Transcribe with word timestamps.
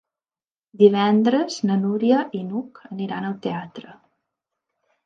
Divendres 0.81 1.59
na 1.71 1.77
Núria 1.83 2.25
i 2.41 2.43
n'Hug 2.49 2.83
aniran 2.97 3.31
al 3.31 3.41
teatre. 3.47 3.97